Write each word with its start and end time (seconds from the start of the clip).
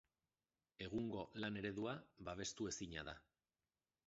Egungo 0.85 1.25
lan-eredua 1.43 1.93
babestu 2.31 2.71
ezina 2.73 3.05
da. 3.13 3.17